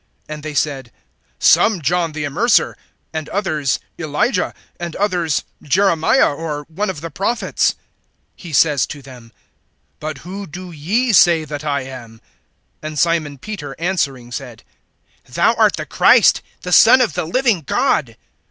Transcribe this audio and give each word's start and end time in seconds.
(14)And 0.27 0.41
they 0.41 0.55
said: 0.55 0.91
Some, 1.37 1.79
John 1.79 2.13
the 2.13 2.23
Immerser; 2.23 2.73
and 3.13 3.29
others, 3.29 3.77
Elijah; 3.99 4.51
and 4.79 4.95
others, 4.95 5.43
Jeremiah, 5.61 6.33
or 6.33 6.63
one 6.63 6.89
of 6.89 7.01
the 7.01 7.11
prophets. 7.11 7.75
(15)He 8.39 8.55
says 8.55 8.87
to 8.87 9.03
them: 9.03 9.31
But 9.99 10.17
who 10.29 10.47
do 10.47 10.71
ye 10.71 11.13
say 11.13 11.45
that 11.45 11.63
I 11.63 11.81
am? 11.83 12.19
(16)And 12.81 12.97
Simon 12.97 13.37
Peter 13.37 13.75
answering 13.77 14.31
said: 14.31 14.63
Thou 15.29 15.53
art 15.53 15.75
the 15.75 15.85
Christ, 15.85 16.41
the 16.61 16.71
Son 16.73 16.99
of 16.99 17.13
the 17.13 17.25
living 17.25 17.61
God. 17.61 18.17